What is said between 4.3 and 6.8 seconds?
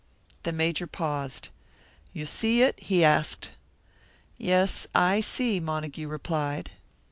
"Yes, I see," Montague replied.